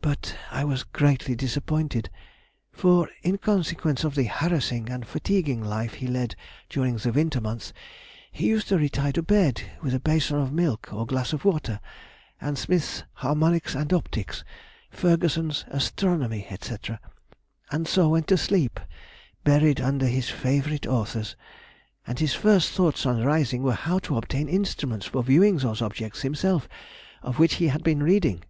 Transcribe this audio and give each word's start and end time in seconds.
But, 0.00 0.34
I 0.50 0.64
was 0.64 0.82
greatly 0.82 1.34
disappointed; 1.36 2.08
for, 2.72 3.10
in 3.22 3.36
consequence 3.36 4.02
of 4.02 4.14
the 4.14 4.24
harassing 4.24 4.88
and 4.88 5.06
fatiguing 5.06 5.62
life 5.62 5.92
he 5.92 6.06
had 6.06 6.12
led 6.14 6.36
during 6.70 6.96
the 6.96 7.12
winter 7.12 7.38
months, 7.42 7.74
he 8.32 8.46
used 8.48 8.68
to 8.68 8.78
retire 8.78 9.12
to 9.12 9.22
bed 9.22 9.60
with 9.82 9.92
a 9.92 10.00
bason 10.00 10.38
of 10.38 10.54
milk 10.54 10.88
or 10.90 11.04
glass 11.04 11.34
of 11.34 11.44
water, 11.44 11.80
and 12.40 12.56
Smith's 12.56 13.02
'Harmonics 13.16 13.74
and 13.74 13.92
Optics,' 13.92 14.42
Ferguson's 14.90 15.66
'Astronomy,' 15.68 16.46
&c., 16.62 16.76
and 17.70 17.86
so 17.86 18.08
went 18.08 18.28
to 18.28 18.38
sleep 18.38 18.80
buried 19.44 19.82
under 19.82 20.06
his 20.06 20.30
favourite 20.30 20.86
authors; 20.86 21.36
and 22.06 22.20
his 22.20 22.32
first 22.32 22.72
thoughts 22.72 23.04
on 23.04 23.22
rising 23.22 23.62
were 23.62 23.74
how 23.74 23.98
to 23.98 24.16
obtain 24.16 24.48
instruments 24.48 25.04
for 25.04 25.22
viewing 25.22 25.58
those 25.58 25.82
objects 25.82 26.22
himself 26.22 26.66
of 27.20 27.38
which 27.38 27.56
he 27.56 27.68
had 27.68 27.82
been 27.82 28.02
reading. 28.02 28.42